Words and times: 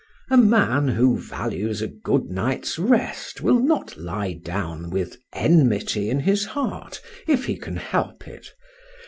A 0.31 0.37
man 0.37 0.87
who 0.87 1.15
values 1.15 1.79
a 1.79 1.87
good 1.87 2.25
night's 2.25 2.79
rest 2.79 3.41
will 3.41 3.59
not 3.59 3.97
lie 3.97 4.33
down 4.33 4.89
with 4.89 5.17
enmity 5.31 6.09
in 6.09 6.21
his 6.21 6.43
heart, 6.43 6.99
if 7.27 7.45
he 7.45 7.55
can 7.55 7.75
help 7.75 8.27
it. 8.27 8.47